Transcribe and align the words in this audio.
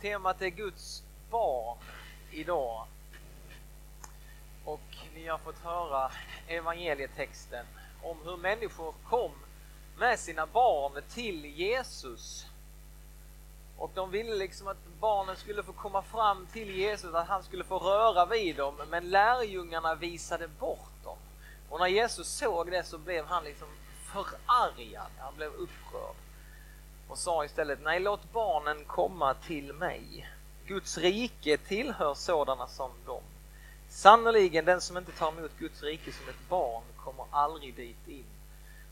Temat 0.00 0.42
är 0.42 0.48
Guds 0.48 1.02
barn 1.30 1.78
idag. 2.30 2.86
Och 4.64 4.96
ni 5.14 5.26
har 5.26 5.38
fått 5.38 5.58
höra 5.58 6.10
evangelietexten 6.48 7.66
om 8.02 8.16
hur 8.24 8.36
människor 8.36 8.94
kom 9.08 9.32
med 9.98 10.18
sina 10.18 10.46
barn 10.46 11.02
till 11.14 11.44
Jesus. 11.44 12.46
Och 13.78 13.90
de 13.94 14.10
ville 14.10 14.34
liksom 14.34 14.68
att 14.68 14.86
barnen 15.00 15.36
skulle 15.36 15.62
få 15.62 15.72
komma 15.72 16.02
fram 16.02 16.46
till 16.46 16.70
Jesus, 16.70 17.14
att 17.14 17.28
han 17.28 17.42
skulle 17.42 17.64
få 17.64 17.78
röra 17.78 18.26
vid 18.26 18.56
dem, 18.56 18.74
men 18.90 19.10
lärjungarna 19.10 19.94
visade 19.94 20.48
bort 20.48 21.04
dem. 21.04 21.18
Och 21.68 21.80
när 21.80 21.86
Jesus 21.86 22.28
såg 22.28 22.70
det 22.70 22.84
så 22.84 22.98
blev 22.98 23.26
han 23.26 23.44
liksom 23.44 23.68
förargad, 24.12 25.10
han 25.18 25.36
blev 25.36 25.52
upprörd 25.52 26.16
och 27.08 27.18
sa 27.18 27.44
istället 27.44 27.78
nej 27.82 28.00
låt 28.00 28.32
barnen 28.32 28.84
komma 28.84 29.34
till 29.34 29.72
mig. 29.72 30.30
Guds 30.66 30.98
rike 30.98 31.56
tillhör 31.56 32.14
sådana 32.14 32.66
som 32.66 32.90
dem. 33.06 33.22
Sannerligen 33.88 34.64
den 34.64 34.80
som 34.80 34.96
inte 34.96 35.12
tar 35.12 35.28
emot 35.28 35.58
Guds 35.58 35.82
rike 35.82 36.12
som 36.12 36.28
ett 36.28 36.48
barn 36.48 36.82
kommer 36.96 37.24
aldrig 37.30 37.74
dit 37.74 38.08
in. 38.08 38.24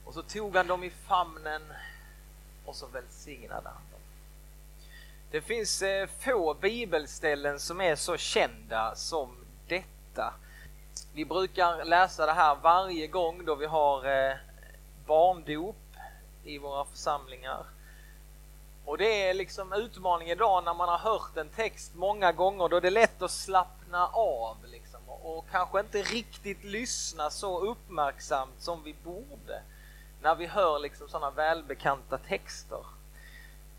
Och 0.05 0.15
så 0.15 0.23
tog 0.23 0.57
han 0.57 0.67
dem 0.67 0.85
i 0.85 0.91
famnen 0.91 1.63
och 2.65 2.77
så 2.77 2.87
välsignade 2.87 3.69
han 3.69 3.83
dem. 3.91 4.01
Det 5.31 5.41
finns 5.41 5.83
eh, 5.83 6.07
få 6.07 6.55
bibelställen 6.55 7.61
som 7.61 7.81
är 7.81 7.97
så 7.97 8.17
kända 8.17 8.95
som 8.95 9.37
detta. 9.69 10.35
Vi 11.15 11.25
brukar 11.25 11.85
läsa 11.85 12.27
det 12.27 12.33
här 12.33 12.55
varje 12.63 13.07
gång 13.07 13.45
då 13.45 13.55
vi 13.55 13.67
har 13.67 14.05
eh, 14.05 14.37
barndop 15.07 15.77
i 16.45 16.59
våra 16.59 16.85
församlingar. 16.85 17.67
Och 18.87 18.99
det 18.99 19.29
är 19.29 19.35
liksom 19.35 19.73
utmaningen 19.73 20.37
idag 20.37 20.65
när 20.65 20.75
man 20.75 20.89
har 20.89 20.99
hört 20.99 21.37
en 21.37 21.49
text 21.49 21.93
många 21.95 22.33
gånger 22.33 22.69
då 22.69 22.77
är 22.77 22.81
det 22.81 22.91
lätt 22.91 23.23
att 23.23 23.31
slappna 23.31 24.07
av 24.13 24.57
liksom, 24.67 25.01
och, 25.07 25.39
och 25.39 25.45
kanske 25.51 25.81
inte 25.81 26.03
riktigt 26.03 26.65
lyssna 26.65 27.31
så 27.31 27.61
uppmärksamt 27.61 28.55
som 28.59 28.83
vi 28.83 28.95
borde 29.05 29.63
när 30.23 30.35
vi 30.35 30.47
hör 30.47 30.79
liksom 30.79 31.09
sådana 31.09 31.31
välbekanta 31.31 32.19
texter. 32.19 32.85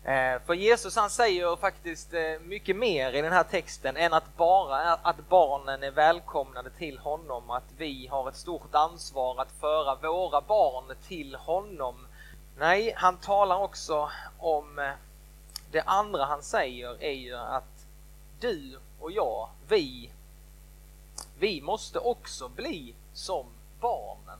Eh, 0.04 0.40
för 0.46 0.54
Jesus 0.54 0.96
han 0.96 1.10
säger 1.10 1.56
faktiskt 1.56 2.14
eh, 2.14 2.40
mycket 2.40 2.76
mer 2.76 3.12
i 3.12 3.22
den 3.22 3.32
här 3.32 3.44
texten 3.44 3.96
än 3.96 4.12
att 4.12 4.36
bara 4.36 4.92
att 4.92 5.28
barnen 5.28 5.82
är 5.82 5.90
välkomnade 5.90 6.70
till 6.70 6.98
honom, 6.98 7.50
att 7.50 7.72
vi 7.76 8.06
har 8.06 8.28
ett 8.28 8.36
stort 8.36 8.74
ansvar 8.74 9.40
att 9.40 9.52
föra 9.60 9.94
våra 9.94 10.40
barn 10.40 10.96
till 11.08 11.34
honom 11.34 12.07
Nej, 12.58 12.94
han 12.96 13.16
talar 13.16 13.58
också 13.58 14.10
om 14.38 14.78
eh, 14.78 14.92
det 15.70 15.82
andra 15.82 16.24
han 16.24 16.42
säger 16.42 17.02
är 17.02 17.12
ju 17.12 17.36
att 17.36 17.86
du 18.40 18.78
och 19.00 19.12
jag, 19.12 19.48
vi, 19.68 20.10
vi 21.38 21.60
måste 21.60 21.98
också 21.98 22.48
bli 22.48 22.94
som 23.12 23.46
barnen 23.80 24.38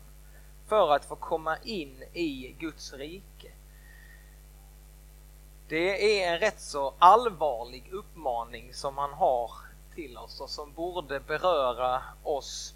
för 0.66 0.94
att 0.94 1.04
få 1.04 1.16
komma 1.16 1.56
in 1.58 2.04
i 2.12 2.54
Guds 2.58 2.92
rike. 2.92 3.52
Det 5.68 6.22
är 6.22 6.32
en 6.32 6.38
rätt 6.38 6.60
så 6.60 6.94
allvarlig 6.98 7.88
uppmaning 7.92 8.74
som 8.74 8.98
han 8.98 9.12
har 9.12 9.50
till 9.94 10.18
oss 10.18 10.40
och 10.40 10.50
som 10.50 10.72
borde 10.72 11.20
beröra 11.20 12.02
oss 12.22 12.74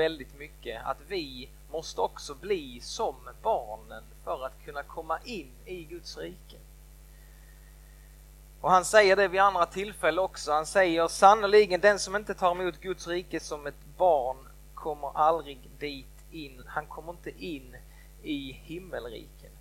väldigt 0.00 0.38
mycket. 0.38 0.82
Att 0.84 1.00
vi 1.08 1.48
måste 1.70 2.00
också 2.00 2.34
bli 2.34 2.80
som 2.80 3.14
barnen 3.42 4.04
för 4.24 4.46
att 4.46 4.64
kunna 4.64 4.82
komma 4.82 5.18
in 5.24 5.50
i 5.64 5.84
Guds 5.84 6.18
rike. 6.18 6.56
Och 8.60 8.70
han 8.70 8.84
säger 8.84 9.16
det 9.16 9.28
vid 9.28 9.40
andra 9.40 9.66
tillfällen 9.66 10.24
också. 10.24 10.52
Han 10.52 10.66
säger 10.66 11.08
sannoliken 11.08 11.80
den 11.80 11.98
som 11.98 12.16
inte 12.16 12.34
tar 12.34 12.50
emot 12.50 12.80
Guds 12.80 13.06
rike 13.06 13.40
som 13.40 13.66
ett 13.66 13.84
barn 13.96 14.36
kommer 14.74 15.16
aldrig 15.18 15.58
dit 15.78 16.06
in. 16.30 16.62
Han 16.66 16.86
kommer 16.86 17.12
inte 17.12 17.44
in 17.44 17.76
i 18.22 18.52
himmelriket. 18.52 19.52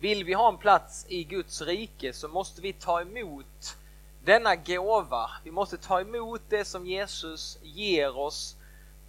Vill 0.00 0.24
vi 0.24 0.32
ha 0.32 0.48
en 0.48 0.58
plats 0.58 1.06
i 1.08 1.24
Guds 1.24 1.62
rike 1.62 2.12
så 2.12 2.28
måste 2.28 2.60
vi 2.60 2.72
ta 2.72 3.00
emot 3.00 3.76
denna 4.24 4.56
gåva. 4.56 5.30
Vi 5.44 5.50
måste 5.50 5.76
ta 5.76 6.00
emot 6.00 6.42
det 6.48 6.64
som 6.64 6.86
Jesus 6.86 7.58
ger 7.62 8.18
oss 8.18 8.56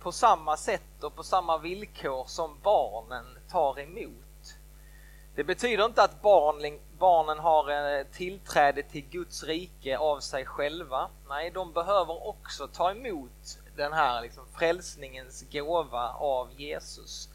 på 0.03 0.11
samma 0.11 0.57
sätt 0.57 1.03
och 1.03 1.15
på 1.15 1.23
samma 1.23 1.57
villkor 1.57 2.23
som 2.27 2.59
barnen 2.63 3.25
tar 3.49 3.79
emot. 3.79 4.55
Det 5.35 5.43
betyder 5.43 5.85
inte 5.85 6.03
att 6.03 6.21
barn, 6.21 6.79
barnen 6.97 7.39
har 7.39 7.69
eh, 7.69 8.03
tillträde 8.03 8.83
till 8.83 9.09
Guds 9.09 9.43
rike 9.43 9.97
av 9.97 10.19
sig 10.19 10.45
själva. 10.45 11.09
Nej, 11.29 11.51
de 11.51 11.73
behöver 11.73 12.27
också 12.27 12.67
ta 12.67 12.91
emot 12.91 13.59
den 13.75 13.93
här 13.93 14.21
liksom 14.21 14.43
frälsningens 14.53 15.45
gåva 15.51 16.09
av 16.09 16.49
Jesus. 16.57 17.29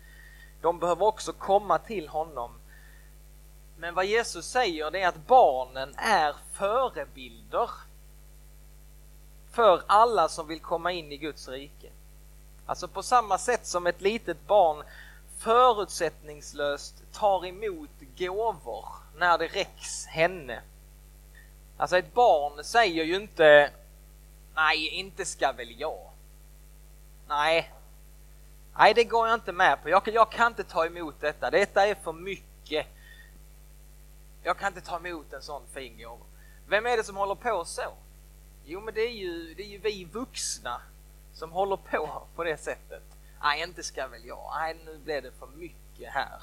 De 0.60 0.78
behöver 0.78 1.06
också 1.06 1.32
komma 1.32 1.78
till 1.78 2.08
honom. 2.08 2.50
Men 3.76 3.94
vad 3.94 4.04
Jesus 4.04 4.46
säger 4.46 4.90
det 4.90 5.02
är 5.02 5.08
att 5.08 5.26
barnen 5.26 5.94
är 5.96 6.36
förebilder 6.52 7.70
för 9.50 9.82
alla 9.86 10.28
som 10.28 10.46
vill 10.46 10.60
komma 10.60 10.92
in 10.92 11.12
i 11.12 11.16
Guds 11.16 11.48
rike. 11.48 11.90
Alltså 12.68 12.88
på 12.88 13.02
samma 13.02 13.38
sätt 13.38 13.66
som 13.66 13.86
ett 13.86 14.00
litet 14.00 14.46
barn 14.46 14.82
förutsättningslöst 15.38 16.94
tar 17.12 17.46
emot 17.46 17.90
gåvor 18.18 18.86
när 19.16 19.38
det 19.38 19.46
räcks 19.46 20.06
henne. 20.06 20.62
Alltså 21.76 21.98
ett 21.98 22.14
barn 22.14 22.64
säger 22.64 23.04
ju 23.04 23.16
inte 23.16 23.70
Nej, 24.54 24.88
inte 24.88 25.24
ska 25.24 25.52
väl 25.52 25.80
jag. 25.80 26.10
Nej, 27.28 27.72
nej 28.76 28.94
det 28.94 29.04
går 29.04 29.28
jag 29.28 29.34
inte 29.34 29.52
med 29.52 29.82
på. 29.82 29.88
Jag, 29.88 30.08
jag 30.08 30.32
kan 30.32 30.46
inte 30.46 30.64
ta 30.64 30.86
emot 30.86 31.20
detta. 31.20 31.50
Detta 31.50 31.86
är 31.86 31.94
för 31.94 32.12
mycket. 32.12 32.86
Jag 34.42 34.58
kan 34.58 34.68
inte 34.68 34.88
ta 34.88 34.96
emot 34.96 35.32
en 35.32 35.42
sån 35.42 35.62
fin 35.74 35.98
gåva. 35.98 36.24
Vem 36.66 36.86
är 36.86 36.96
det 36.96 37.04
som 37.04 37.16
håller 37.16 37.34
på 37.34 37.64
så? 37.64 37.92
Jo, 38.64 38.80
men 38.80 38.94
det 38.94 39.00
är 39.00 39.12
ju, 39.12 39.54
det 39.54 39.62
är 39.62 39.68
ju 39.68 39.78
vi 39.78 40.04
vuxna 40.04 40.80
som 41.38 41.52
håller 41.52 41.76
på 41.76 42.22
på 42.36 42.44
det 42.44 42.56
sättet. 42.56 43.02
Nej, 43.42 43.62
inte 43.62 43.82
ska 43.82 44.06
väl 44.06 44.24
jag. 44.24 44.52
Nej, 44.54 44.76
nu 44.86 44.98
blev 44.98 45.22
det 45.22 45.32
för 45.32 45.46
mycket 45.46 46.12
här. 46.12 46.42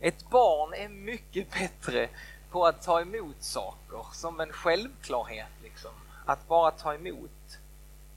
Ett 0.00 0.30
barn 0.30 0.74
är 0.74 0.88
mycket 0.88 1.50
bättre 1.50 2.08
på 2.50 2.66
att 2.66 2.82
ta 2.82 3.00
emot 3.00 3.36
saker 3.40 4.06
som 4.12 4.40
en 4.40 4.52
självklarhet, 4.52 5.48
liksom. 5.62 5.90
Att 6.24 6.48
bara 6.48 6.70
ta 6.70 6.94
emot. 6.94 7.58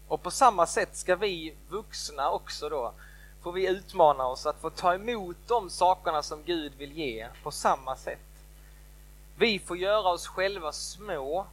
Och 0.07 0.23
på 0.23 0.31
samma 0.31 0.67
sätt 0.67 0.97
ska 0.97 1.15
vi 1.15 1.55
vuxna 1.69 2.31
också 2.31 2.69
då, 2.69 2.93
får 3.41 3.51
vi 3.51 3.67
utmana 3.67 4.25
oss 4.25 4.45
att 4.45 4.61
få 4.61 4.69
ta 4.69 4.93
emot 4.93 5.37
de 5.47 5.69
sakerna 5.69 6.23
som 6.23 6.43
Gud 6.43 6.73
vill 6.77 6.97
ge 6.97 7.27
på 7.43 7.51
samma 7.51 7.95
sätt. 7.95 8.19
Vi 9.35 9.59
får 9.59 9.77
göra 9.77 10.09
oss 10.09 10.27
själva 10.27 10.71
små 10.71 11.47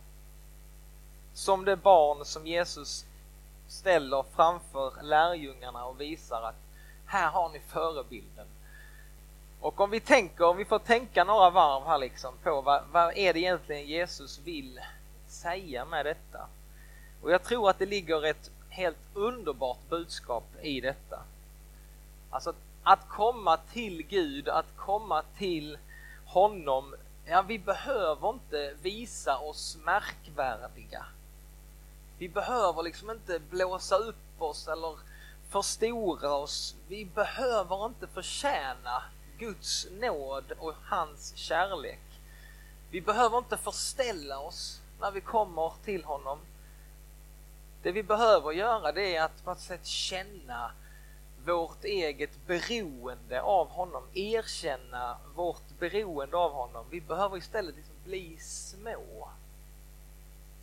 som 1.34 1.64
det 1.64 1.76
barn 1.76 2.24
som 2.24 2.46
Jesus 2.46 3.04
ställer 3.68 4.24
framför 4.36 5.02
lärjungarna 5.02 5.84
och 5.84 6.00
visar 6.00 6.42
att 6.42 6.56
här 7.06 7.30
har 7.30 7.48
ni 7.48 7.60
förebilden. 7.60 8.46
Och 9.60 9.80
om 9.80 9.90
vi 9.90 10.00
tänker, 10.00 10.44
om 10.44 10.56
vi 10.56 10.64
får 10.64 10.78
tänka 10.78 11.24
några 11.24 11.50
varv 11.50 11.86
här 11.86 11.98
liksom 11.98 12.34
på 12.42 12.60
vad, 12.60 12.82
vad 12.92 13.16
är 13.16 13.32
det 13.32 13.40
egentligen 13.40 13.86
Jesus 13.86 14.38
vill 14.38 14.80
säga 15.26 15.84
med 15.84 16.06
detta? 16.06 16.48
Och 17.22 17.30
jag 17.30 17.42
tror 17.42 17.70
att 17.70 17.78
det 17.78 17.86
ligger 17.86 18.24
ett 18.24 18.50
helt 18.68 18.98
underbart 19.14 19.78
budskap 19.88 20.44
i 20.62 20.80
detta. 20.80 21.22
Alltså 22.30 22.54
att 22.82 23.08
komma 23.08 23.56
till 23.56 24.02
Gud, 24.02 24.48
att 24.48 24.76
komma 24.76 25.22
till 25.38 25.78
honom, 26.26 26.94
ja 27.24 27.42
vi 27.42 27.58
behöver 27.58 28.30
inte 28.30 28.74
visa 28.82 29.38
oss 29.38 29.78
märkvärdiga. 29.84 31.06
Vi 32.18 32.28
behöver 32.28 32.82
liksom 32.82 33.10
inte 33.10 33.38
blåsa 33.38 33.96
upp 33.96 34.42
oss 34.42 34.68
eller 34.68 34.98
förstora 35.50 36.34
oss. 36.34 36.74
Vi 36.88 37.04
behöver 37.04 37.86
inte 37.86 38.06
förtjäna 38.06 39.02
Guds 39.38 39.86
nåd 39.90 40.52
och 40.58 40.74
hans 40.84 41.36
kärlek. 41.36 42.00
Vi 42.90 43.00
behöver 43.00 43.38
inte 43.38 43.56
förställa 43.56 44.38
oss 44.38 44.80
när 45.00 45.10
vi 45.10 45.20
kommer 45.20 45.72
till 45.84 46.04
honom. 46.04 46.38
Det 47.82 47.92
vi 47.92 48.02
behöver 48.02 48.52
göra 48.52 48.92
det 48.92 49.16
är 49.16 49.22
att 49.22 49.44
på 49.44 49.50
ett 49.50 49.60
sätt 49.60 49.86
känna 49.86 50.72
vårt 51.46 51.84
eget 51.84 52.46
beroende 52.46 53.42
av 53.42 53.68
honom, 53.68 54.02
erkänna 54.14 55.18
vårt 55.34 55.78
beroende 55.78 56.36
av 56.36 56.52
honom. 56.52 56.86
Vi 56.90 57.00
behöver 57.00 57.36
istället 57.36 57.76
liksom 57.76 57.94
bli 58.04 58.38
små 58.38 59.28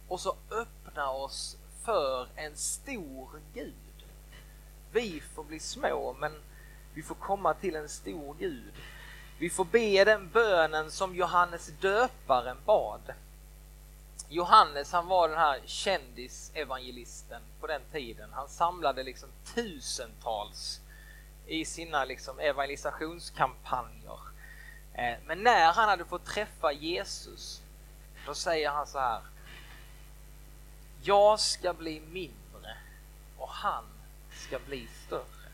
och 0.07 0.19
så 0.19 0.35
öppna 0.51 1.09
oss 1.09 1.57
för 1.83 2.27
en 2.35 2.55
stor 2.55 3.29
Gud. 3.53 3.73
Vi 4.91 5.21
får 5.35 5.43
bli 5.43 5.59
små 5.59 6.15
men 6.19 6.31
vi 6.93 7.03
får 7.03 7.15
komma 7.15 7.53
till 7.53 7.75
en 7.75 7.89
stor 7.89 8.35
Gud. 8.39 8.73
Vi 9.39 9.49
får 9.49 9.65
be 9.65 10.03
den 10.03 10.29
bönen 10.29 10.91
som 10.91 11.15
Johannes 11.15 11.71
döparen 11.81 12.57
bad. 12.65 13.13
Johannes 14.29 14.91
han 14.91 15.07
var 15.07 15.29
den 15.29 15.37
här 15.37 15.61
kändisevangelisten 15.65 17.41
på 17.59 17.67
den 17.67 17.81
tiden. 17.91 18.29
Han 18.33 18.49
samlade 18.49 19.03
liksom 19.03 19.29
tusentals 19.55 20.81
i 21.45 21.65
sina 21.65 22.05
liksom 22.05 22.39
evangelisationskampanjer. 22.39 24.19
Eh, 24.93 25.15
men 25.25 25.43
när 25.43 25.73
han 25.73 25.89
hade 25.89 26.05
fått 26.05 26.25
träffa 26.25 26.71
Jesus, 26.71 27.61
då 28.25 28.33
säger 28.33 28.69
han 28.69 28.87
så 28.87 28.99
här. 28.99 29.21
Jag 31.07 31.39
ska 31.39 31.73
bli 31.73 31.99
mindre 31.99 32.77
och 33.37 33.49
han 33.49 33.83
ska 34.31 34.59
bli 34.59 34.87
större. 35.05 35.49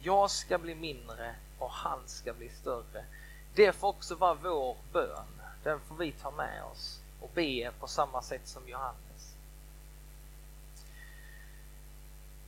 Jag 0.00 0.30
ska 0.30 0.58
bli 0.58 0.74
mindre 0.74 1.34
och 1.58 1.70
han 1.70 1.98
ska 2.06 2.32
bli 2.32 2.48
större. 2.48 3.04
Det 3.54 3.72
får 3.72 3.88
också 3.88 4.14
vara 4.14 4.34
vår 4.34 4.76
bön. 4.92 5.26
Den 5.62 5.80
får 5.80 5.94
vi 5.94 6.12
ta 6.12 6.30
med 6.30 6.64
oss 6.64 7.00
och 7.20 7.30
be 7.34 7.70
på 7.80 7.86
samma 7.86 8.22
sätt 8.22 8.48
som 8.48 8.68
Johannes. 8.68 9.34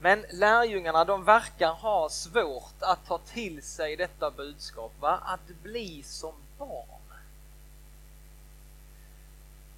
Men 0.01 0.25
lärjungarna 0.33 1.05
de 1.05 1.25
verkar 1.25 1.73
ha 1.73 2.09
svårt 2.09 2.83
att 2.83 3.07
ta 3.07 3.19
till 3.19 3.63
sig 3.63 3.97
detta 3.97 4.31
budskap, 4.31 4.93
va? 5.01 5.19
att 5.25 5.63
bli 5.63 6.03
som 6.03 6.35
barn. 6.59 7.04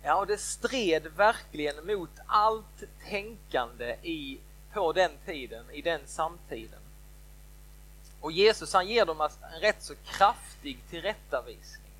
Ja, 0.06 0.14
och 0.14 0.26
det 0.26 0.38
stred 0.38 1.06
verkligen 1.16 1.86
mot 1.86 2.10
allt 2.26 2.84
tänkande 3.08 3.96
i, 4.02 4.38
på 4.72 4.92
den 4.92 5.10
tiden, 5.24 5.70
i 5.70 5.82
den 5.82 6.00
samtiden. 6.06 6.80
Och 8.20 8.32
Jesus 8.32 8.72
han 8.72 8.88
ger 8.88 9.04
dem 9.04 9.20
alltså 9.20 9.38
en 9.54 9.60
rätt 9.60 9.82
så 9.82 9.94
kraftig 10.04 10.78
tillrättavisning. 10.90 11.92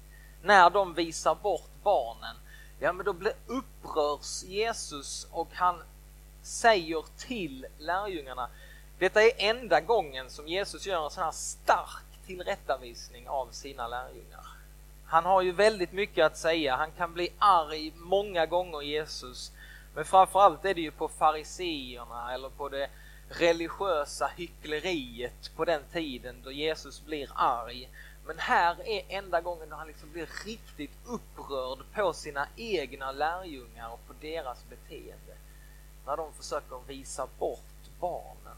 När 0.42 0.70
de 0.70 0.94
visar 0.94 1.34
bort 1.34 1.70
barnen, 1.82 2.36
ja 2.78 2.92
men 2.92 3.06
då 3.06 3.12
blir 3.12 3.32
upprörs 3.46 4.42
Jesus 4.44 5.26
och 5.30 5.48
han 5.52 5.82
säger 6.42 7.04
till 7.18 7.66
lärjungarna, 7.78 8.48
detta 8.98 9.22
är 9.22 9.32
enda 9.36 9.80
gången 9.80 10.30
som 10.30 10.48
Jesus 10.48 10.86
gör 10.86 11.04
en 11.04 11.10
sån 11.10 11.24
här 11.24 11.32
stark 11.32 12.26
tillrättavisning 12.26 13.28
av 13.28 13.48
sina 13.50 13.88
lärjungar. 13.88 14.55
Han 15.08 15.24
har 15.24 15.42
ju 15.42 15.52
väldigt 15.52 15.92
mycket 15.92 16.26
att 16.26 16.38
säga, 16.38 16.76
han 16.76 16.90
kan 16.90 17.14
bli 17.14 17.32
arg 17.38 17.92
många 17.96 18.46
gånger 18.46 18.82
Jesus, 18.82 19.52
men 19.94 20.04
framförallt 20.04 20.64
är 20.64 20.74
det 20.74 20.80
ju 20.80 20.90
på 20.90 21.08
fariseerna 21.08 22.34
eller 22.34 22.48
på 22.48 22.68
det 22.68 22.88
religiösa 23.28 24.30
hyckleriet 24.36 25.56
på 25.56 25.64
den 25.64 25.82
tiden 25.92 26.36
då 26.44 26.52
Jesus 26.52 27.04
blir 27.04 27.30
arg. 27.34 27.88
Men 28.26 28.38
här 28.38 28.88
är 28.88 29.04
enda 29.08 29.40
gången 29.40 29.68
då 29.70 29.76
han 29.76 29.86
liksom 29.86 30.12
blir 30.12 30.28
riktigt 30.46 30.98
upprörd 31.06 31.78
på 31.94 32.12
sina 32.12 32.48
egna 32.56 33.12
lärjungar 33.12 33.88
och 33.88 34.06
på 34.06 34.12
deras 34.20 34.64
beteende. 34.68 35.36
När 36.06 36.16
de 36.16 36.32
försöker 36.32 36.80
visa 36.86 37.28
bort 37.38 38.00
barnen. 38.00 38.56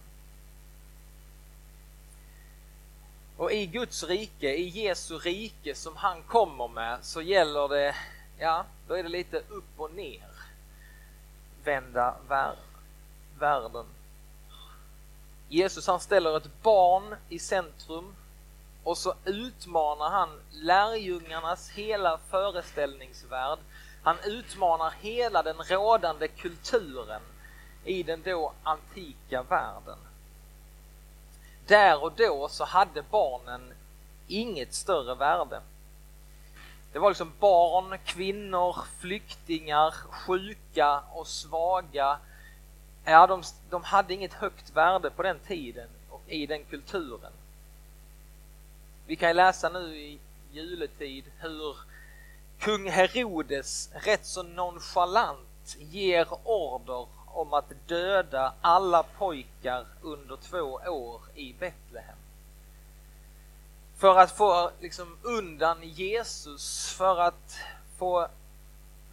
Och 3.38 3.52
i 3.52 3.66
Guds 3.66 4.04
rike, 4.04 4.54
i 4.54 4.68
Jesu 4.68 5.18
rike 5.18 5.74
som 5.74 5.96
han 5.96 6.22
kommer 6.22 6.68
med 6.68 6.98
så 7.02 7.22
gäller 7.22 7.68
det, 7.68 7.94
ja, 8.38 8.64
då 8.88 8.94
är 8.94 9.02
det 9.02 9.08
lite 9.08 9.36
upp 9.48 9.72
och 9.76 9.92
ner 9.94 10.30
vända 11.64 12.16
världen. 13.38 13.86
Jesus 15.48 15.86
han 15.86 16.00
ställer 16.00 16.36
ett 16.36 16.62
barn 16.62 17.16
i 17.28 17.38
centrum 17.38 18.14
och 18.84 18.98
så 18.98 19.14
utmanar 19.24 20.10
han 20.10 20.40
lärjungarnas 20.50 21.70
hela 21.70 22.18
föreställningsvärld. 22.30 23.58
Han 24.02 24.16
utmanar 24.24 24.94
hela 25.00 25.42
den 25.42 25.56
rådande 25.56 26.28
kulturen 26.28 27.22
i 27.84 28.02
den 28.02 28.22
då 28.22 28.52
antika 28.62 29.42
världen. 29.42 29.98
Där 31.68 32.02
och 32.02 32.12
då 32.12 32.48
så 32.48 32.64
hade 32.64 33.02
barnen 33.02 33.72
inget 34.26 34.74
större 34.74 35.14
värde. 35.14 35.60
Det 36.92 36.98
var 36.98 37.10
liksom 37.10 37.32
barn, 37.40 37.98
kvinnor, 38.04 38.76
flyktingar, 39.00 39.90
sjuka 39.90 41.02
och 41.12 41.26
svaga 41.26 42.18
Ja, 43.10 43.26
de, 43.26 43.42
de 43.70 43.84
hade 43.84 44.14
inget 44.14 44.32
högt 44.32 44.70
värde 44.70 45.10
på 45.10 45.22
den 45.22 45.38
tiden 45.38 45.88
och 46.10 46.22
i 46.26 46.46
den 46.46 46.64
kulturen. 46.64 47.32
Vi 49.06 49.16
kan 49.16 49.36
läsa 49.36 49.68
nu 49.68 49.96
i 49.96 50.18
juletid 50.52 51.24
hur 51.38 51.76
kung 52.58 52.90
Herodes 52.90 53.90
rätt 53.92 54.26
så 54.26 54.42
nonchalant 54.42 55.76
ger 55.78 56.26
order 56.44 57.06
om 57.38 57.54
att 57.54 57.72
döda 57.86 58.54
alla 58.60 59.02
pojkar 59.02 59.86
under 60.02 60.36
två 60.36 60.80
år 60.86 61.20
i 61.34 61.52
Betlehem. 61.52 62.16
För 63.96 64.18
att 64.18 64.30
få 64.30 64.70
liksom 64.80 65.18
undan 65.22 65.82
Jesus, 65.82 66.92
för 66.92 67.20
att 67.20 67.58
få 67.98 68.28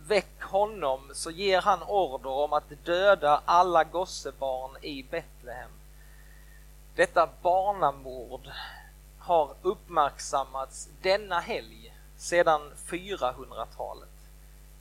väck 0.08 0.42
honom 0.42 1.12
så 1.14 1.32
ger 1.32 1.62
han 1.62 1.84
order 1.84 2.30
om 2.30 2.54
att 2.54 2.86
döda 2.86 3.42
alla 3.46 3.84
gossebarn 3.84 4.78
i 4.82 5.04
Betlehem. 5.04 5.72
Detta 6.96 7.30
barnamord 7.42 8.52
har 9.20 9.56
uppmärksammats 9.62 10.90
denna 11.02 11.40
helg 11.40 11.94
sedan 12.18 12.74
400-talet. 12.88 14.10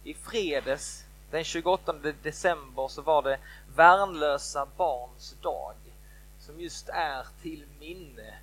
I 0.04 0.14
fredags 0.14 1.04
den 1.34 1.44
28 1.44 1.92
december 2.22 2.88
så 2.88 3.02
var 3.02 3.22
det 3.22 3.38
värnlösa 3.76 4.66
barns 4.76 5.36
dag 5.42 5.74
som 6.38 6.60
just 6.60 6.88
är 6.88 7.26
till 7.42 7.64
minne 7.80 8.38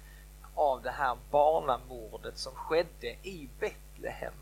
av 0.55 0.81
det 0.81 0.91
här 0.91 1.17
barnamordet 1.29 2.37
som 2.37 2.53
skedde 2.55 3.07
i 3.07 3.49
Betlehem 3.59 4.33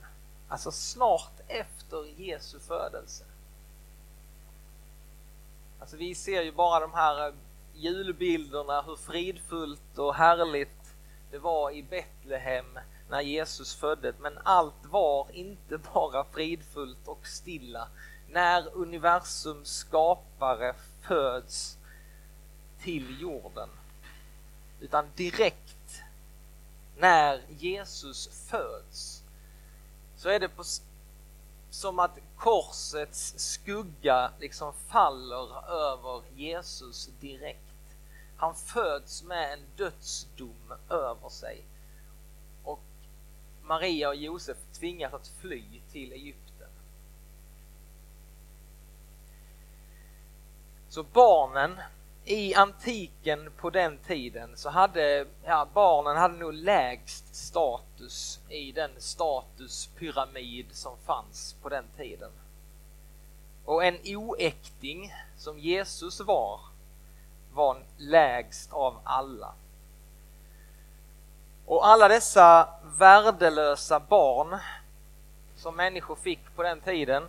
Alltså 0.47 0.71
snart 0.71 1.39
efter 1.47 2.05
Jesu 2.21 2.59
födelse. 2.59 3.23
Alltså 5.79 5.97
vi 5.97 6.15
ser 6.15 6.41
ju 6.41 6.51
bara 6.51 6.79
de 6.79 6.93
här 6.93 7.27
eh, 7.27 7.33
julbilderna, 7.73 8.81
hur 8.81 8.95
fridfullt 8.95 9.97
och 9.97 10.15
härligt 10.15 10.95
det 11.31 11.37
var 11.37 11.71
i 11.71 11.83
Betlehem 11.83 12.79
när 13.09 13.21
Jesus 13.21 13.75
föddes. 13.75 14.15
Men 14.19 14.37
allt 14.43 14.85
var 14.85 15.27
inte 15.31 15.77
bara 15.93 16.23
fridfullt 16.23 17.07
och 17.07 17.27
stilla 17.27 17.87
när 18.31 18.75
universums 18.75 19.69
skapare 19.69 20.75
föds 21.01 21.77
till 22.81 23.21
jorden. 23.21 23.69
Utan 24.79 25.05
direkt 25.15 26.01
när 26.97 27.41
Jesus 27.49 28.47
föds 28.49 29.23
så 30.15 30.29
är 30.29 30.39
det 30.39 30.49
på, 30.49 30.63
som 31.69 31.99
att 31.99 32.19
korsets 32.37 33.33
skugga 33.37 34.31
liksom 34.39 34.73
faller 34.73 35.69
över 35.71 36.21
Jesus 36.35 37.09
direkt. 37.19 37.59
Han 38.37 38.55
föds 38.55 39.23
med 39.23 39.53
en 39.53 39.59
dödsdom 39.75 40.73
över 40.89 41.29
sig. 41.29 41.63
Och 42.63 42.79
Maria 43.61 44.09
och 44.09 44.15
Josef 44.15 44.57
tvingas 44.73 45.13
att 45.13 45.27
fly 45.27 45.63
till 45.91 46.11
Egypten. 46.11 46.48
Så 50.89 51.03
barnen 51.03 51.79
i 52.25 52.53
antiken 52.53 53.51
på 53.57 53.69
den 53.69 53.97
tiden 53.97 54.57
så 54.57 54.69
hade 54.69 55.25
ja, 55.43 55.67
barnen 55.73 56.17
hade 56.17 56.37
nog 56.37 56.53
lägst 56.53 57.35
status 57.35 58.39
i 58.49 58.71
den 58.71 58.91
statuspyramid 58.97 60.65
som 60.71 60.97
fanns 61.05 61.55
på 61.61 61.69
den 61.69 61.85
tiden. 61.97 62.31
Och 63.65 63.85
en 63.85 63.97
oäkting 64.05 65.13
som 65.37 65.59
Jesus 65.59 66.19
var, 66.19 66.59
var 67.53 67.77
lägst 67.97 68.73
av 68.73 68.99
alla. 69.03 69.53
Och 71.65 71.87
alla 71.87 72.07
dessa 72.07 72.69
värdelösa 72.97 73.99
barn 73.99 74.59
som 75.55 75.75
människor 75.75 76.15
fick 76.15 76.55
på 76.55 76.63
den 76.63 76.81
tiden, 76.81 77.23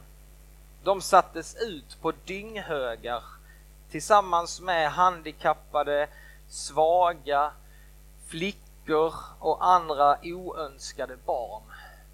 de 0.82 1.00
sattes 1.00 1.54
ut 1.54 2.00
på 2.00 2.12
dynghögar 2.24 3.22
tillsammans 3.90 4.60
med 4.60 4.90
handikappade, 4.90 6.08
svaga, 6.48 7.52
flickor 8.26 9.14
och 9.38 9.66
andra 9.66 10.18
oönskade 10.22 11.16
barn. 11.26 11.62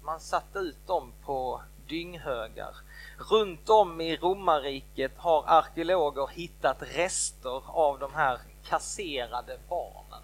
Man 0.03 0.19
satte 0.19 0.59
ut 0.59 0.87
dem 0.87 1.13
på 1.25 1.61
dynghögar. 1.87 2.75
Runt 3.17 3.69
om 3.69 4.01
i 4.01 4.17
romarriket 4.17 5.11
har 5.17 5.43
arkeologer 5.47 6.27
hittat 6.27 6.77
rester 6.81 7.63
av 7.67 7.99
de 7.99 8.13
här 8.13 8.39
kasserade 8.65 9.57
barnen. 9.69 10.23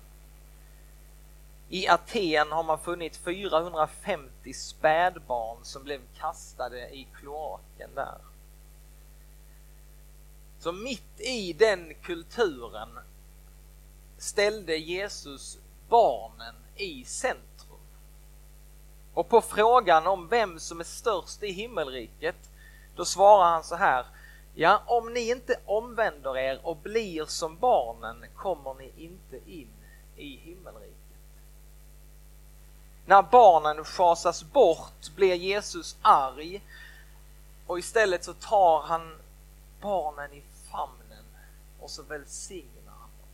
I 1.69 1.87
Aten 1.87 2.51
har 2.51 2.63
man 2.63 2.79
funnit 2.79 3.17
450 3.17 4.53
spädbarn 4.53 5.57
som 5.63 5.83
blev 5.83 6.01
kastade 6.17 6.89
i 6.89 7.07
kloaken 7.13 7.89
där. 7.95 8.17
Så 10.63 10.71
mitt 10.71 11.19
i 11.19 11.53
den 11.53 11.93
kulturen 12.01 12.99
ställde 14.17 14.77
Jesus 14.77 15.57
barnen 15.89 16.55
i 16.75 17.05
centrum. 17.05 17.79
Och 19.13 19.29
på 19.29 19.41
frågan 19.41 20.07
om 20.07 20.27
vem 20.27 20.59
som 20.59 20.79
är 20.79 20.83
störst 20.83 21.43
i 21.43 21.51
himmelriket, 21.51 22.35
då 22.95 23.05
svarar 23.05 23.49
han 23.51 23.63
så 23.63 23.75
här. 23.75 24.05
Ja, 24.55 24.83
om 24.85 25.13
ni 25.13 25.29
inte 25.29 25.59
omvänder 25.65 26.37
er 26.37 26.59
och 26.63 26.77
blir 26.77 27.25
som 27.25 27.57
barnen 27.57 28.25
kommer 28.35 28.73
ni 28.73 28.91
inte 28.97 29.51
in 29.51 29.73
i 30.17 30.37
himmelriket. 30.37 30.93
När 33.05 33.21
barnen 33.21 33.85
schasas 33.85 34.43
bort 34.43 35.15
blir 35.15 35.35
Jesus 35.35 35.95
arg 36.01 36.61
och 37.67 37.79
istället 37.79 38.23
så 38.23 38.33
tar 38.33 38.81
han 38.81 39.15
barnen 39.81 40.33
i 40.33 40.43
famnen 40.73 41.25
och 41.79 41.89
så 41.89 42.03
välsignar 42.03 42.91
han 42.91 43.09
dem. 43.19 43.29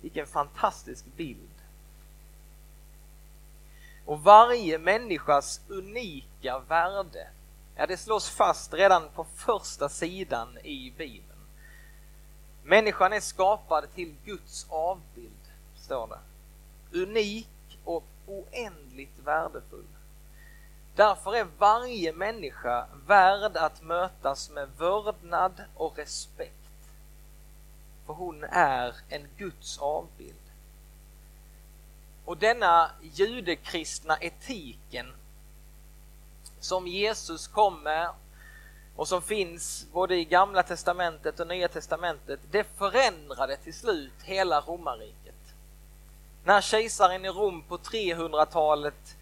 Vilken 0.00 0.26
fantastisk 0.26 1.04
bild. 1.16 1.50
Och 4.04 4.22
varje 4.22 4.78
människas 4.78 5.60
unika 5.68 6.58
värde, 6.58 7.28
ja 7.76 7.86
det 7.86 7.96
slås 7.96 8.30
fast 8.30 8.74
redan 8.74 9.08
på 9.14 9.24
första 9.24 9.88
sidan 9.88 10.58
i 10.58 10.92
Bibeln. 10.96 11.40
Människan 12.62 13.12
är 13.12 13.20
skapad 13.20 13.94
till 13.94 14.14
Guds 14.24 14.66
avbild, 14.68 15.52
står 15.76 16.06
det. 16.06 16.20
Unik 16.98 17.78
och 17.84 18.04
oändligt 18.26 19.18
värdefull. 19.24 19.93
Därför 20.94 21.34
är 21.34 21.46
varje 21.58 22.12
människa 22.12 22.86
värd 23.06 23.56
att 23.56 23.82
mötas 23.82 24.50
med 24.50 24.68
vördnad 24.78 25.64
och 25.74 25.98
respekt. 25.98 26.54
För 28.06 28.12
hon 28.12 28.44
är 28.44 28.94
en 29.08 29.28
Guds 29.36 29.78
avbild. 29.78 30.34
Och 32.24 32.36
denna 32.36 32.90
judekristna 33.02 34.18
etiken 34.20 35.12
som 36.60 36.86
Jesus 36.86 37.48
kom 37.48 37.82
med 37.82 38.08
och 38.96 39.08
som 39.08 39.22
finns 39.22 39.86
både 39.92 40.16
i 40.16 40.24
gamla 40.24 40.62
testamentet 40.62 41.40
och 41.40 41.46
nya 41.46 41.68
testamentet, 41.68 42.40
det 42.50 42.64
förändrade 42.78 43.56
till 43.56 43.74
slut 43.74 44.22
hela 44.22 44.60
romarriket. 44.60 45.34
När 46.44 46.60
kejsaren 46.60 47.24
i 47.24 47.28
Rom 47.28 47.62
på 47.62 47.78
300-talet 47.78 49.16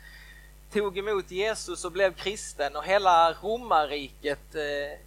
tog 0.72 0.98
emot 0.98 1.30
Jesus 1.30 1.84
och 1.84 1.92
blev 1.92 2.14
kristen 2.14 2.76
och 2.76 2.84
hela 2.84 3.32
romarriket 3.32 4.54
eh, 4.54 4.98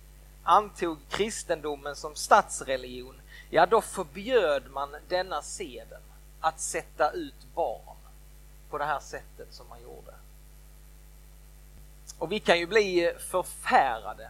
antog 0.43 0.97
kristendomen 1.09 1.95
som 1.95 2.15
statsreligion, 2.15 3.15
ja 3.49 3.65
då 3.65 3.81
förbjöd 3.81 4.71
man 4.71 4.95
denna 5.07 5.41
seden 5.41 6.01
att 6.39 6.59
sätta 6.59 7.11
ut 7.11 7.45
barn 7.55 7.97
på 8.69 8.77
det 8.77 8.85
här 8.85 8.99
sättet 8.99 9.53
som 9.53 9.69
man 9.69 9.81
gjorde. 9.81 10.13
Och 12.19 12.31
vi 12.31 12.39
kan 12.39 12.59
ju 12.59 12.65
bli 12.65 13.13
förfärade 13.29 14.29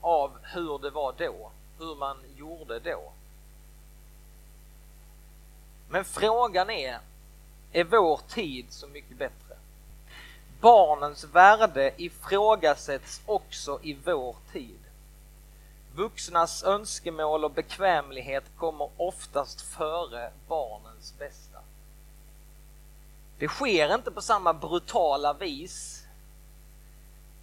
av 0.00 0.32
hur 0.42 0.78
det 0.78 0.90
var 0.90 1.14
då, 1.18 1.50
hur 1.78 1.96
man 1.96 2.16
gjorde 2.36 2.78
då. 2.78 3.12
Men 5.88 6.04
frågan 6.04 6.70
är, 6.70 7.00
är 7.72 7.84
vår 7.84 8.20
tid 8.28 8.66
så 8.70 8.86
mycket 8.86 9.16
bättre? 9.18 9.51
Barnens 10.62 11.24
värde 11.24 11.92
ifrågasätts 11.96 13.20
också 13.26 13.80
i 13.82 13.94
vår 14.04 14.36
tid. 14.52 14.78
Vuxnas 15.94 16.64
önskemål 16.64 17.44
och 17.44 17.50
bekvämlighet 17.50 18.44
kommer 18.56 18.90
oftast 18.96 19.60
före 19.60 20.32
barnens 20.48 21.14
bästa. 21.18 21.58
Det 23.38 23.48
sker 23.48 23.94
inte 23.94 24.10
på 24.10 24.22
samma 24.22 24.52
brutala 24.54 25.32
vis 25.32 26.06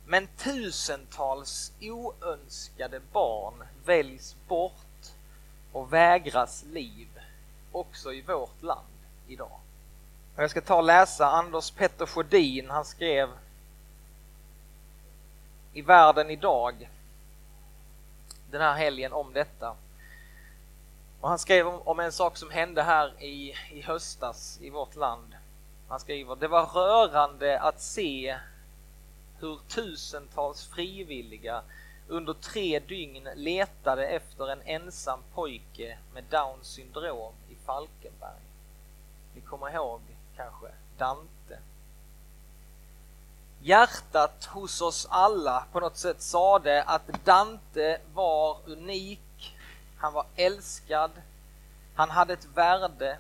men 0.06 0.28
tusentals 0.28 1.72
oönskade 1.82 3.02
barn 3.12 3.64
väljs 3.86 4.36
bort 4.48 5.12
och 5.72 5.94
vägras 5.94 6.64
liv 6.64 7.08
också 7.72 8.14
i 8.14 8.22
vårt 8.22 8.64
land 8.64 8.98
idag. 9.28 9.60
Jag 10.42 10.52
ska 10.52 10.62
ta 10.62 10.76
och 10.76 10.84
läsa 10.84 11.32
Anders 11.32 11.72
Petter 11.72 12.06
Sjödin, 12.06 12.70
han 12.70 12.86
skrev 12.86 13.30
i 15.74 15.82
Världen 15.82 16.30
idag 16.30 16.90
den 18.52 18.62
här 18.62 18.74
helgen 18.74 19.14
om 19.14 19.34
detta. 19.34 19.76
Och 21.22 21.30
han 21.30 21.40
skrev 21.40 21.68
om, 21.68 22.00
en 22.00 22.12
sak 22.12 22.38
som 22.38 22.50
hände 22.50 22.84
här 22.84 23.24
i, 23.24 23.56
i 23.72 23.82
höstas 23.82 24.60
i 24.62 24.70
vårt 24.70 24.96
land. 24.96 25.36
Han 25.88 26.00
skriver, 26.00 26.36
det 26.36 26.48
var 26.48 26.66
rörande 26.66 27.60
att 27.60 27.82
se 27.82 28.38
hur 29.40 29.60
tusentals 29.68 30.68
frivilliga 30.68 31.62
under 32.08 32.34
tre 32.34 32.80
dygn 32.80 33.28
letade 33.36 34.08
efter 34.08 34.52
en 34.52 34.62
ensam 34.62 35.20
pojke 35.34 35.98
med 36.14 36.24
Downs 36.30 36.68
syndrom 36.68 37.34
i 37.50 37.56
Falkenberg. 37.66 38.42
Ni 39.36 39.42
kommer 39.42 39.74
ihåg 39.74 40.02
kanske 40.40 40.68
Dante. 40.98 41.60
Hjärtat 43.62 44.46
hos 44.46 44.82
oss 44.82 45.08
alla 45.10 45.66
på 45.72 45.80
något 45.80 45.98
sätt 45.98 46.22
sade 46.22 46.84
att 46.84 47.26
Dante 47.26 48.02
var 48.14 48.58
unik, 48.66 49.58
han 49.98 50.14
var 50.14 50.26
älskad, 50.36 51.12
han 51.96 52.10
hade 52.10 52.34
ett 52.34 52.48
värde 52.56 53.20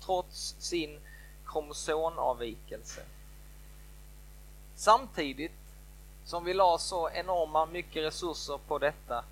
trots 0.00 0.56
sin 0.58 1.00
kromosomavvikelse. 1.46 3.02
Samtidigt 4.74 5.52
som 6.24 6.44
vi 6.44 6.54
la 6.54 6.78
så 6.78 7.10
enorma 7.10 7.66
mycket 7.66 8.02
resurser 8.02 8.58
på 8.68 8.78
detta, 8.78 9.24